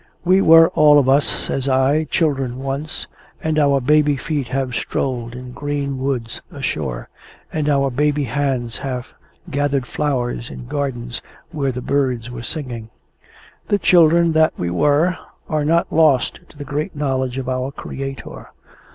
[0.25, 3.05] "We were all of us," says I, "children once;
[3.39, 7.07] and our baby feet have strolled in green woods ashore;
[7.53, 9.09] and our baby hands have
[9.51, 12.89] gathered flowers in gardens, where the birds were singing.
[13.67, 15.17] The children that we were,
[15.47, 18.49] are not lost to the great knowledge of our Creator.